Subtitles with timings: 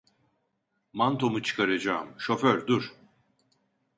[0.93, 2.09] Mantomu çıkaracağım.
[2.17, 2.93] Şoför dur!